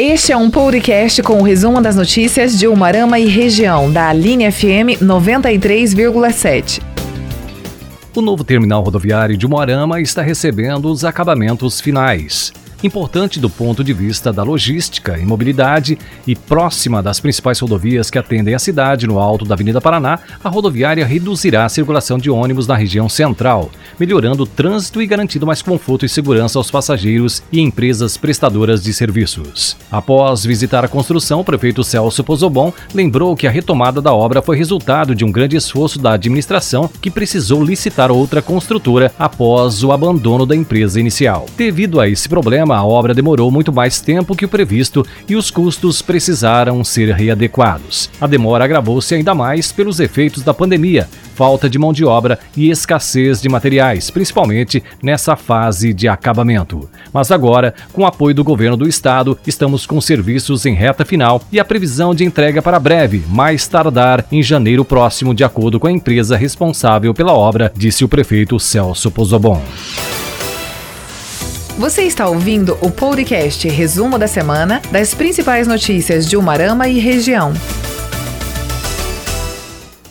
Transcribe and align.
Este 0.00 0.30
é 0.30 0.36
um 0.36 0.48
podcast 0.48 1.20
com 1.24 1.40
o 1.40 1.42
resumo 1.42 1.82
das 1.82 1.96
notícias 1.96 2.56
de 2.56 2.68
Umarama 2.68 3.18
e 3.18 3.26
região, 3.26 3.92
da 3.92 4.12
Linha 4.12 4.52
FM 4.52 5.02
93,7. 5.02 6.80
O 8.14 8.20
novo 8.20 8.44
terminal 8.44 8.80
rodoviário 8.80 9.36
de 9.36 9.44
Umarama 9.44 10.00
está 10.00 10.22
recebendo 10.22 10.88
os 10.88 11.04
acabamentos 11.04 11.80
finais 11.80 12.52
importante 12.82 13.40
do 13.40 13.50
ponto 13.50 13.82
de 13.82 13.92
vista 13.92 14.32
da 14.32 14.42
logística 14.42 15.18
e 15.18 15.26
mobilidade 15.26 15.98
e 16.26 16.36
próxima 16.36 17.02
das 17.02 17.18
principais 17.18 17.58
rodovias 17.58 18.10
que 18.10 18.18
atendem 18.18 18.54
a 18.54 18.58
cidade 18.58 19.06
no 19.06 19.18
alto 19.18 19.44
da 19.44 19.54
Avenida 19.54 19.80
Paraná, 19.80 20.18
a 20.42 20.48
rodoviária 20.48 21.04
reduzirá 21.04 21.64
a 21.64 21.68
circulação 21.68 22.18
de 22.18 22.30
ônibus 22.30 22.66
na 22.66 22.76
região 22.76 23.08
central, 23.08 23.70
melhorando 23.98 24.44
o 24.44 24.46
trânsito 24.46 25.02
e 25.02 25.06
garantindo 25.06 25.46
mais 25.46 25.62
conforto 25.62 26.04
e 26.04 26.08
segurança 26.08 26.58
aos 26.58 26.70
passageiros 26.70 27.42
e 27.50 27.60
empresas 27.60 28.16
prestadoras 28.16 28.82
de 28.82 28.92
serviços. 28.92 29.76
Após 29.90 30.44
visitar 30.44 30.84
a 30.84 30.88
construção, 30.88 31.40
o 31.40 31.44
prefeito 31.44 31.82
Celso 31.82 32.22
Pozobon 32.22 32.72
lembrou 32.94 33.34
que 33.34 33.46
a 33.46 33.50
retomada 33.50 34.00
da 34.00 34.12
obra 34.12 34.42
foi 34.42 34.56
resultado 34.56 35.14
de 35.14 35.24
um 35.24 35.32
grande 35.32 35.56
esforço 35.56 35.98
da 35.98 36.12
administração 36.12 36.88
que 37.00 37.10
precisou 37.10 37.64
licitar 37.64 38.10
outra 38.10 38.40
construtora 38.40 39.12
após 39.18 39.82
o 39.82 39.92
abandono 39.92 40.46
da 40.46 40.54
empresa 40.54 41.00
inicial. 41.00 41.46
Devido 41.56 42.00
a 42.00 42.08
esse 42.08 42.28
problema, 42.28 42.67
a 42.76 42.84
obra 42.84 43.14
demorou 43.14 43.50
muito 43.50 43.72
mais 43.72 44.00
tempo 44.00 44.36
que 44.36 44.44
o 44.44 44.48
previsto 44.48 45.06
e 45.28 45.36
os 45.36 45.50
custos 45.50 46.02
precisaram 46.02 46.82
ser 46.84 47.14
readequados. 47.14 48.10
A 48.20 48.26
demora 48.26 48.64
agravou-se 48.64 49.14
ainda 49.14 49.34
mais 49.34 49.72
pelos 49.72 50.00
efeitos 50.00 50.42
da 50.42 50.52
pandemia, 50.52 51.08
falta 51.34 51.70
de 51.70 51.78
mão 51.78 51.92
de 51.92 52.04
obra 52.04 52.38
e 52.56 52.68
escassez 52.68 53.40
de 53.40 53.48
materiais, 53.48 54.10
principalmente 54.10 54.82
nessa 55.02 55.36
fase 55.36 55.94
de 55.94 56.08
acabamento. 56.08 56.88
Mas 57.12 57.30
agora, 57.30 57.74
com 57.92 58.02
o 58.02 58.06
apoio 58.06 58.34
do 58.34 58.42
governo 58.42 58.76
do 58.76 58.88
estado, 58.88 59.38
estamos 59.46 59.86
com 59.86 60.00
serviços 60.00 60.66
em 60.66 60.74
reta 60.74 61.04
final 61.04 61.40
e 61.52 61.60
a 61.60 61.64
previsão 61.64 62.14
de 62.14 62.24
entrega 62.24 62.60
para 62.60 62.80
breve, 62.80 63.22
mais 63.28 63.66
tardar 63.68 64.24
em 64.32 64.42
janeiro 64.42 64.84
próximo, 64.84 65.34
de 65.34 65.44
acordo 65.44 65.78
com 65.78 65.86
a 65.86 65.92
empresa 65.92 66.36
responsável 66.36 67.14
pela 67.14 67.32
obra, 67.32 67.72
disse 67.76 68.04
o 68.04 68.08
prefeito 68.08 68.58
Celso 68.58 69.10
Pozobon. 69.10 69.62
Você 71.78 72.02
está 72.02 72.26
ouvindo 72.26 72.76
o 72.82 72.90
podcast 72.90 73.68
Resumo 73.68 74.18
da 74.18 74.26
Semana 74.26 74.82
das 74.90 75.14
principais 75.14 75.68
notícias 75.68 76.28
de 76.28 76.36
Umarama 76.36 76.88
e 76.88 76.98
região. 76.98 77.52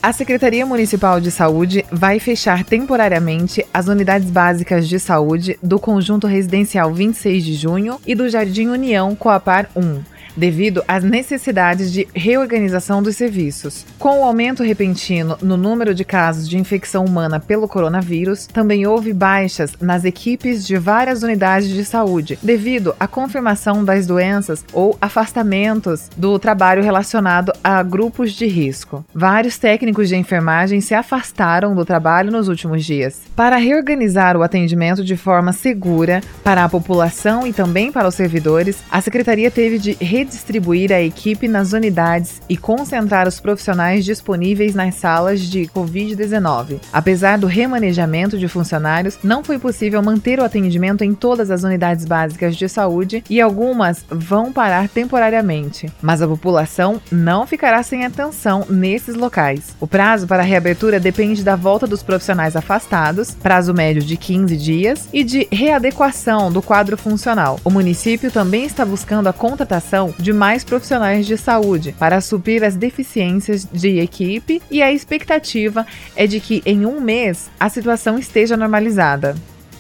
A 0.02 0.14
Secretaria 0.14 0.66
Municipal 0.66 1.20
de 1.20 1.30
Saúde 1.30 1.84
vai 1.92 2.20
fechar 2.20 2.64
temporariamente 2.64 3.66
as 3.74 3.90
unidades 3.90 4.32
básicas 4.32 4.88
de 4.88 4.98
saúde 4.98 5.60
do 5.62 5.78
Conjunto 5.78 6.26
Residencial 6.26 6.94
26 6.94 7.44
de 7.44 7.56
Junho 7.56 8.00
e 8.08 8.16
do 8.16 8.30
Jardim 8.30 8.68
União 8.68 9.14
Coapar 9.14 9.70
1 9.76 10.17
devido 10.38 10.84
às 10.88 11.04
necessidades 11.04 11.92
de 11.92 12.08
reorganização 12.14 13.02
dos 13.02 13.18
serviços. 13.18 13.86
Com 13.98 14.20
o 14.20 14.24
aumento 14.24 14.64
repentino 14.64 15.38
no 15.42 15.58
número 15.58 15.96
de 15.96 16.06
casos 16.06 16.48
de 16.48 16.58
infecção 16.58 17.04
humana 17.04 17.40
pelo 17.40 17.68
coronavírus, 17.68 18.46
também 18.46 18.86
houve 18.86 19.12
baixas 19.12 19.74
nas 19.82 20.06
equipes 20.06 20.66
de 20.66 20.78
várias 20.78 21.24
unidades 21.24 21.70
de 21.70 21.84
saúde, 21.84 22.38
devido 22.42 22.96
à 23.00 23.08
confirmação 23.08 23.84
das 23.84 24.06
doenças 24.06 24.64
ou 24.72 24.96
afastamentos 25.02 26.10
do 26.16 26.38
trabalho 26.38 26.84
relacionado 26.84 27.52
a 27.64 27.82
grupos 27.82 28.34
de 28.34 28.46
risco. 28.46 29.04
Vários 29.14 29.58
técnicos 29.58 30.08
de 30.08 30.16
enfermagem 30.16 30.80
se 30.80 30.94
afastaram 30.94 31.74
do 31.74 31.84
trabalho 31.84 32.32
nos 32.32 32.48
últimos 32.48 32.86
dias. 32.86 33.22
Para 33.36 33.58
reorganizar 33.58 34.38
o 34.38 34.44
atendimento 34.44 35.04
de 35.04 35.18
forma 35.18 35.52
segura 35.52 36.22
para 36.44 36.64
a 36.64 36.70
população 36.70 37.48
e 37.48 37.54
também 37.54 37.92
para 37.92 38.08
os 38.08 38.16
servidores, 38.16 38.78
a 38.92 39.02
secretaria 39.02 39.50
teve 39.50 39.80
de 39.80 39.98
redistribuir 40.28 40.92
a 40.92 41.02
equipe 41.02 41.48
nas 41.48 41.72
unidades 41.72 42.42
e 42.50 42.58
concentrar 42.58 43.28
os 43.28 43.40
profissionais 43.40 44.04
disponíveis 44.04 44.76
nas 44.76 44.96
salas 44.96 45.40
de 45.42 45.62
Covid-19. 45.68 46.80
Apesar 46.92 47.38
do 47.38 47.48
remanejamento 47.48 48.38
de 48.38 48.48
funcionários, 48.50 49.18
não 49.24 49.42
foi 49.42 49.58
possível 49.58 50.02
manter 50.04 50.40
o 50.40 50.44
atendimento 50.44 51.04
em 51.04 51.14
todas 51.14 51.50
as 51.50 51.64
unidades 51.64 52.04
básicas 52.04 52.58
de 52.58 52.68
saúde 52.68 53.24
e 53.30 53.40
algumas 53.40 54.04
vão 54.10 54.52
parar 54.52 54.90
temporariamente. 54.90 55.90
Mas 56.02 56.22
a 56.22 56.28
população 56.28 57.02
não 57.10 57.48
ficará 57.48 57.82
sem 57.82 58.06
atenção 58.06 58.66
nesses 58.70 59.16
locais. 59.16 59.76
O 59.80 59.88
prazo 59.88 60.28
para 60.28 60.44
a 60.44 60.46
reabertura 60.46 61.00
depende 61.00 61.42
da 61.42 61.56
volta 61.56 61.88
dos 61.88 62.04
profissionais 62.04 62.56
afastados, 62.56 63.32
prazo 63.32 63.74
médio 63.74 64.04
de 64.04 64.18
15 64.18 64.58
dias, 64.58 65.08
e 65.14 65.24
de 65.24 65.48
readequação 65.52 66.52
do 66.52 66.62
quadro 66.62 66.98
funcional. 66.98 67.60
O 67.64 67.70
município 67.70 68.30
também 68.30 68.66
está 68.66 68.84
buscando 68.84 69.28
a 69.28 69.34
contratação 69.34 70.14
de 70.18 70.34
mais 70.34 70.64
profissionais 70.64 71.26
de 71.26 71.38
saúde 71.38 71.96
para 71.98 72.22
suprir 72.22 72.64
as 72.64 72.76
deficiências 72.76 73.66
de 73.66 74.00
equipe 74.00 74.62
e 74.70 74.82
a 74.82 74.92
expectativa 74.92 75.86
é 76.16 76.26
de 76.28 76.40
que 76.40 76.62
em 76.66 76.86
um 76.86 77.00
mês 77.00 77.50
a 77.60 77.70
situação 77.70 78.18
esteja 78.18 78.58
normalizada. 78.58 79.36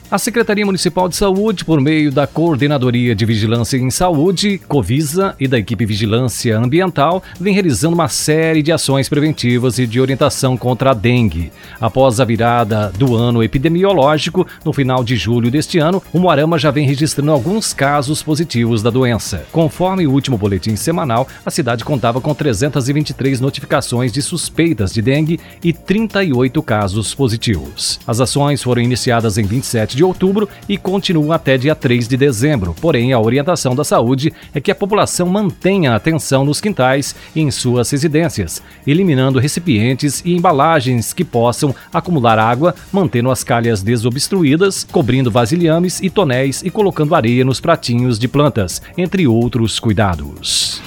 A 0.09 0.17
Secretaria 0.17 0.65
Municipal 0.65 1.09
de 1.09 1.17
Saúde, 1.17 1.65
por 1.65 1.81
meio 1.81 2.09
da 2.09 2.25
Coordenadoria 2.25 3.13
de 3.13 3.25
Vigilância 3.25 3.75
em 3.75 3.91
Saúde, 3.91 4.57
Covisa, 4.65 5.35
e 5.37 5.49
da 5.49 5.59
equipe 5.59 5.85
Vigilância 5.85 6.57
Ambiental, 6.57 7.21
vem 7.37 7.53
realizando 7.53 7.93
uma 7.93 8.07
série 8.07 8.63
de 8.63 8.71
ações 8.71 9.09
preventivas 9.09 9.77
e 9.79 9.85
de 9.85 9.99
orientação 9.99 10.55
contra 10.55 10.91
a 10.91 10.93
dengue. 10.93 11.51
Após 11.81 12.21
a 12.21 12.25
virada 12.25 12.89
do 12.97 13.17
ano 13.17 13.43
epidemiológico, 13.43 14.47
no 14.63 14.71
final 14.71 15.03
de 15.03 15.17
julho 15.17 15.51
deste 15.51 15.77
ano, 15.77 16.01
o 16.13 16.19
Moarama 16.19 16.57
já 16.57 16.71
vem 16.71 16.87
registrando 16.87 17.33
alguns 17.33 17.73
casos 17.73 18.23
positivos 18.23 18.81
da 18.81 18.89
doença. 18.89 19.45
Conforme 19.51 20.07
o 20.07 20.11
último 20.13 20.37
boletim 20.37 20.77
semanal, 20.77 21.27
a 21.45 21.51
cidade 21.51 21.83
contava 21.83 22.21
com 22.21 22.33
323 22.33 23.41
notificações 23.41 24.13
de 24.13 24.21
suspeitas 24.21 24.93
de 24.93 25.01
dengue 25.01 25.37
e 25.61 25.73
38 25.73 26.63
casos 26.63 27.13
positivos. 27.13 27.99
As 28.07 28.21
ações 28.21 28.63
foram 28.63 28.81
iniciadas 28.81 29.37
em 29.37 29.43
27 29.43 29.96
de 29.97 30.03
outubro 30.03 30.47
e 30.69 30.77
continua 30.77 31.35
até 31.35 31.57
dia 31.57 31.75
3 31.75 32.07
de 32.07 32.15
dezembro. 32.15 32.75
Porém, 32.79 33.11
a 33.11 33.19
orientação 33.19 33.75
da 33.75 33.83
saúde 33.83 34.31
é 34.53 34.61
que 34.61 34.71
a 34.71 34.75
população 34.75 35.27
mantenha 35.27 35.91
a 35.91 35.95
atenção 35.95 36.45
nos 36.45 36.61
quintais 36.61 37.15
e 37.35 37.41
em 37.41 37.49
suas 37.51 37.89
residências, 37.89 38.61
eliminando 38.85 39.39
recipientes 39.39 40.21
e 40.23 40.33
embalagens 40.33 41.13
que 41.13 41.25
possam 41.25 41.73
acumular 41.91 42.37
água, 42.37 42.75
mantendo 42.91 43.31
as 43.31 43.43
calhas 43.43 43.81
desobstruídas, 43.81 44.83
cobrindo 44.83 45.31
vasilhames 45.31 45.99
e 46.01 46.09
tonéis 46.09 46.61
e 46.63 46.69
colocando 46.69 47.15
areia 47.15 47.43
nos 47.43 47.59
pratinhos 47.59 48.19
de 48.19 48.27
plantas, 48.27 48.81
entre 48.97 49.27
outros 49.27 49.79
cuidados. 49.79 50.81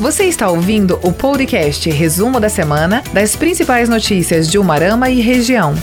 Você 0.00 0.24
está 0.24 0.50
ouvindo 0.50 0.98
o 1.02 1.12
podcast 1.12 1.88
Resumo 1.88 2.40
da 2.40 2.48
Semana 2.48 3.02
das 3.12 3.36
principais 3.36 3.88
notícias 3.88 4.50
de 4.50 4.58
Umarama 4.58 5.08
e 5.08 5.20
região. 5.20 5.74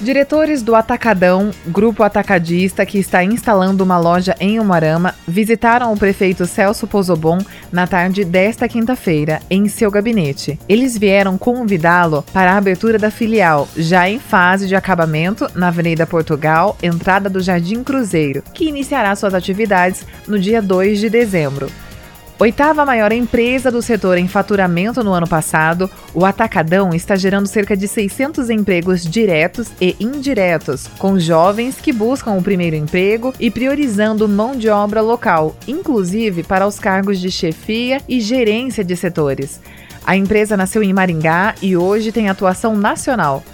Diretores 0.00 0.62
do 0.62 0.74
Atacadão, 0.74 1.50
grupo 1.66 2.02
atacadista 2.02 2.86
que 2.86 2.98
está 2.98 3.22
instalando 3.22 3.84
uma 3.84 3.98
loja 3.98 4.34
em 4.40 4.58
Umarama, 4.58 5.14
visitaram 5.28 5.92
o 5.92 5.96
prefeito 5.96 6.46
Celso 6.46 6.86
Pozobon 6.86 7.36
na 7.70 7.86
tarde 7.86 8.24
desta 8.24 8.66
quinta-feira, 8.66 9.40
em 9.50 9.68
seu 9.68 9.90
gabinete. 9.90 10.58
Eles 10.66 10.96
vieram 10.96 11.36
convidá-lo 11.36 12.24
para 12.32 12.52
a 12.52 12.56
abertura 12.56 12.98
da 12.98 13.10
filial, 13.10 13.68
já 13.76 14.08
em 14.08 14.18
fase 14.18 14.66
de 14.66 14.74
acabamento, 14.74 15.46
na 15.54 15.68
Avenida 15.68 16.06
Portugal, 16.06 16.78
entrada 16.82 17.28
do 17.28 17.42
Jardim 17.42 17.84
Cruzeiro, 17.84 18.42
que 18.54 18.64
iniciará 18.64 19.14
suas 19.14 19.34
atividades 19.34 20.06
no 20.26 20.38
dia 20.38 20.62
2 20.62 20.98
de 20.98 21.10
dezembro. 21.10 21.70
Oitava 22.40 22.86
maior 22.86 23.12
empresa 23.12 23.70
do 23.70 23.82
setor 23.82 24.16
em 24.16 24.26
faturamento 24.26 25.04
no 25.04 25.12
ano 25.12 25.28
passado, 25.28 25.90
o 26.14 26.24
Atacadão 26.24 26.94
está 26.94 27.14
gerando 27.14 27.46
cerca 27.46 27.76
de 27.76 27.86
600 27.86 28.48
empregos 28.48 29.04
diretos 29.04 29.70
e 29.78 29.94
indiretos, 30.00 30.86
com 30.98 31.20
jovens 31.20 31.76
que 31.78 31.92
buscam 31.92 32.30
o 32.30 32.42
primeiro 32.42 32.74
emprego 32.74 33.34
e 33.38 33.50
priorizando 33.50 34.26
mão 34.26 34.56
de 34.56 34.70
obra 34.70 35.02
local, 35.02 35.54
inclusive 35.68 36.42
para 36.42 36.66
os 36.66 36.78
cargos 36.78 37.20
de 37.20 37.30
chefia 37.30 38.00
e 38.08 38.22
gerência 38.22 38.82
de 38.82 38.96
setores. 38.96 39.60
A 40.06 40.16
empresa 40.16 40.56
nasceu 40.56 40.82
em 40.82 40.94
Maringá 40.94 41.54
e 41.60 41.76
hoje 41.76 42.10
tem 42.10 42.30
atuação 42.30 42.74
nacional. 42.74 43.44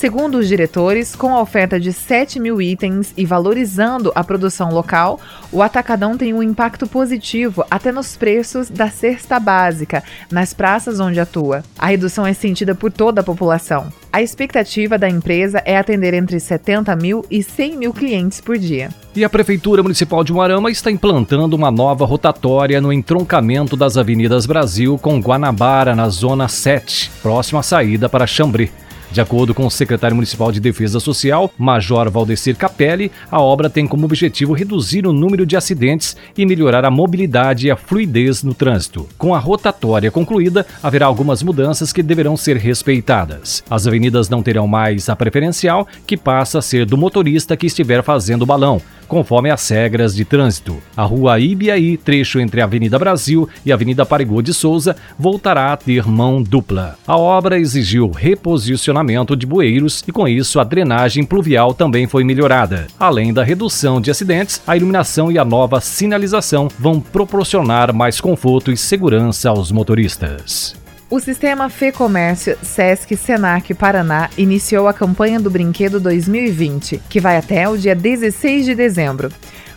Segundo 0.00 0.38
os 0.38 0.48
diretores, 0.48 1.14
com 1.14 1.34
a 1.34 1.42
oferta 1.42 1.78
de 1.78 1.92
7 1.92 2.40
mil 2.40 2.62
itens 2.62 3.12
e 3.18 3.26
valorizando 3.26 4.10
a 4.14 4.24
produção 4.24 4.72
local, 4.72 5.20
o 5.52 5.60
Atacadão 5.60 6.16
tem 6.16 6.32
um 6.32 6.42
impacto 6.42 6.86
positivo 6.86 7.62
até 7.70 7.92
nos 7.92 8.16
preços 8.16 8.70
da 8.70 8.88
cesta 8.88 9.38
básica, 9.38 10.02
nas 10.32 10.54
praças 10.54 11.00
onde 11.00 11.20
atua. 11.20 11.62
A 11.78 11.88
redução 11.88 12.26
é 12.26 12.32
sentida 12.32 12.74
por 12.74 12.90
toda 12.90 13.20
a 13.20 13.24
população. 13.24 13.92
A 14.10 14.22
expectativa 14.22 14.96
da 14.96 15.06
empresa 15.06 15.62
é 15.66 15.76
atender 15.76 16.14
entre 16.14 16.40
70 16.40 16.96
mil 16.96 17.22
e 17.30 17.42
100 17.42 17.76
mil 17.76 17.92
clientes 17.92 18.40
por 18.40 18.56
dia. 18.56 18.88
E 19.14 19.22
a 19.22 19.28
Prefeitura 19.28 19.82
Municipal 19.82 20.24
de 20.24 20.32
Moarama 20.32 20.70
está 20.70 20.90
implantando 20.90 21.54
uma 21.54 21.70
nova 21.70 22.06
rotatória 22.06 22.80
no 22.80 22.90
entroncamento 22.90 23.76
das 23.76 23.98
Avenidas 23.98 24.46
Brasil 24.46 24.96
com 24.96 25.20
Guanabara, 25.20 25.94
na 25.94 26.08
Zona 26.08 26.48
7, 26.48 27.10
próxima 27.20 27.60
à 27.60 27.62
saída 27.62 28.08
para 28.08 28.26
Xambri. 28.26 28.72
De 29.12 29.20
acordo 29.20 29.52
com 29.52 29.66
o 29.66 29.70
secretário 29.70 30.14
municipal 30.14 30.52
de 30.52 30.60
Defesa 30.60 31.00
Social, 31.00 31.52
Major 31.58 32.08
Valdecir 32.08 32.54
Capelli, 32.54 33.10
a 33.28 33.40
obra 33.40 33.68
tem 33.68 33.84
como 33.84 34.04
objetivo 34.04 34.52
reduzir 34.52 35.04
o 35.04 35.12
número 35.12 35.44
de 35.44 35.56
acidentes 35.56 36.16
e 36.38 36.46
melhorar 36.46 36.84
a 36.84 36.90
mobilidade 36.90 37.66
e 37.66 37.70
a 37.72 37.76
fluidez 37.76 38.44
no 38.44 38.54
trânsito. 38.54 39.08
Com 39.18 39.34
a 39.34 39.38
rotatória 39.38 40.12
concluída, 40.12 40.64
haverá 40.80 41.06
algumas 41.06 41.42
mudanças 41.42 41.92
que 41.92 42.04
deverão 42.04 42.36
ser 42.36 42.56
respeitadas. 42.56 43.64
As 43.68 43.84
avenidas 43.84 44.28
não 44.28 44.44
terão 44.44 44.68
mais 44.68 45.08
a 45.08 45.16
preferencial, 45.16 45.88
que 46.06 46.16
passa 46.16 46.60
a 46.60 46.62
ser 46.62 46.86
do 46.86 46.96
motorista 46.96 47.56
que 47.56 47.66
estiver 47.66 48.04
fazendo 48.04 48.42
o 48.42 48.46
balão, 48.46 48.80
conforme 49.10 49.50
as 49.50 49.68
regras 49.68 50.14
de 50.14 50.24
trânsito. 50.24 50.76
A 50.96 51.02
rua 51.02 51.40
Ibiaí, 51.40 51.96
trecho 51.96 52.38
entre 52.38 52.60
a 52.60 52.64
Avenida 52.64 52.96
Brasil 52.96 53.48
e 53.66 53.72
a 53.72 53.74
Avenida 53.74 54.06
Parigô 54.06 54.40
de 54.40 54.54
Souza, 54.54 54.94
voltará 55.18 55.72
a 55.72 55.76
ter 55.76 56.06
mão 56.06 56.40
dupla. 56.40 56.96
A 57.04 57.18
obra 57.18 57.58
exigiu 57.58 58.08
reposicionamento 58.08 59.34
de 59.34 59.44
bueiros 59.44 60.04
e, 60.06 60.12
com 60.12 60.28
isso, 60.28 60.60
a 60.60 60.64
drenagem 60.64 61.24
pluvial 61.24 61.74
também 61.74 62.06
foi 62.06 62.22
melhorada. 62.22 62.86
Além 63.00 63.32
da 63.32 63.42
redução 63.42 64.00
de 64.00 64.12
acidentes, 64.12 64.62
a 64.64 64.76
iluminação 64.76 65.32
e 65.32 65.38
a 65.38 65.44
nova 65.44 65.80
sinalização 65.80 66.68
vão 66.78 67.00
proporcionar 67.00 67.92
mais 67.92 68.20
conforto 68.20 68.70
e 68.70 68.76
segurança 68.76 69.50
aos 69.50 69.72
motoristas. 69.72 70.79
O 71.10 71.18
sistema 71.18 71.68
Fê 71.68 71.90
Comércio 71.90 72.56
Sesc 72.62 73.16
Senac 73.16 73.74
Paraná 73.74 74.30
iniciou 74.38 74.86
a 74.86 74.94
campanha 74.94 75.40
do 75.40 75.50
Brinquedo 75.50 75.98
2020, 75.98 77.02
que 77.08 77.18
vai 77.18 77.36
até 77.36 77.68
o 77.68 77.76
dia 77.76 77.96
16 77.96 78.64
de 78.64 78.76
dezembro. 78.76 79.28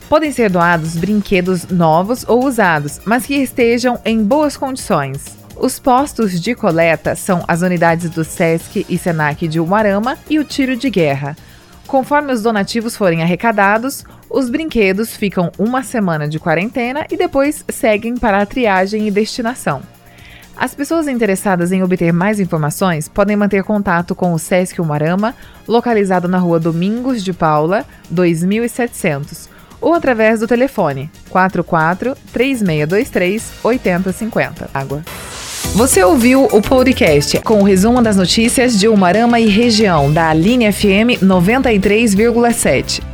Podem 0.08 0.32
ser 0.32 0.52
doados 0.52 0.96
brinquedos 0.96 1.68
novos 1.70 2.24
ou 2.28 2.46
usados, 2.46 3.02
mas 3.04 3.26
que 3.26 3.34
estejam 3.34 4.00
em 4.06 4.24
boas 4.24 4.56
condições. 4.56 5.36
Os 5.58 5.80
postos 5.80 6.40
de 6.40 6.54
coleta 6.54 7.16
são 7.16 7.44
as 7.48 7.64
unidades 7.64 8.12
do 8.12 8.24
SESC 8.24 8.86
e 8.88 8.96
SENAC 8.96 9.48
de 9.48 9.60
Umarama 9.60 10.20
e 10.30 10.38
o 10.38 10.44
tiro 10.44 10.76
de 10.76 10.92
guerra. 10.92 11.36
Conforme 11.88 12.32
os 12.32 12.44
donativos 12.44 12.96
forem 12.96 13.24
arrecadados, 13.24 14.06
os 14.30 14.52
brinquedos 14.52 15.18
ficam 15.18 15.52
uma 15.58 15.82
semana 15.82 16.28
de 16.28 16.38
quarentena 16.38 17.08
e 17.10 17.18
depois 17.18 17.66
seguem 17.70 18.18
para 18.18 18.40
a 18.40 18.46
triagem 18.46 19.08
e 19.08 19.12
destinação. 19.12 19.82
As 20.64 20.74
pessoas 20.74 21.10
interessadas 21.10 21.74
em 21.74 21.84
obter 21.84 22.14
mais 22.14 22.40
informações 22.40 23.10
podem 23.10 23.36
manter 23.36 23.66
contato 23.66 24.16
com 24.16 24.32
o 24.32 24.40
Sesc 24.40 24.80
Umarama, 24.80 25.36
localizado 25.68 26.26
na 26.26 26.38
rua 26.38 26.58
Domingos 26.58 27.22
de 27.22 27.34
Paula, 27.34 27.86
2700, 28.10 29.50
ou 29.82 29.94
através 29.94 30.40
do 30.40 30.48
telefone 30.48 31.12
44 31.30 32.16
3623 32.32 33.52
8050. 33.62 34.70
Água. 34.74 35.04
Você 35.76 36.02
ouviu 36.02 36.46
o 36.46 36.62
podcast 36.62 37.42
com 37.42 37.60
o 37.60 37.66
resumo 37.66 38.02
das 38.02 38.16
notícias 38.16 38.80
de 38.80 38.88
Umarama 38.88 39.42
e 39.42 39.50
região 39.50 40.14
da 40.14 40.30
Aline 40.30 40.72
FM 40.72 41.20
93,7. 41.22 43.13